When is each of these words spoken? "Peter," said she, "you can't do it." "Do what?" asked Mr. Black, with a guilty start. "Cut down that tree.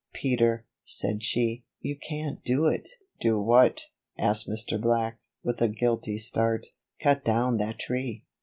"Peter," 0.13 0.65
said 0.83 1.21
she, 1.21 1.63
"you 1.79 1.95
can't 1.95 2.43
do 2.43 2.65
it." 2.65 2.89
"Do 3.19 3.39
what?" 3.39 3.81
asked 4.17 4.49
Mr. 4.49 4.81
Black, 4.81 5.19
with 5.43 5.61
a 5.61 5.67
guilty 5.67 6.17
start. 6.17 6.65
"Cut 6.99 7.23
down 7.23 7.57
that 7.57 7.77
tree. 7.77 8.23